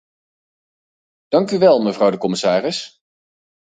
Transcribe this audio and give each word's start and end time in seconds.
Dank 1.27 1.51
u 1.51 1.57
wel, 1.59 1.81
mevrouw 1.81 2.09
de 2.11 2.17
commissaris. 2.17 3.01